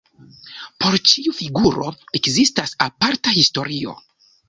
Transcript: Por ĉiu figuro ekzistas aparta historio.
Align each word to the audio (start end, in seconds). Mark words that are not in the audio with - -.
Por 0.83 0.97
ĉiu 1.11 1.35
figuro 1.41 1.91
ekzistas 2.23 2.77
aparta 2.91 3.39
historio. 3.41 3.99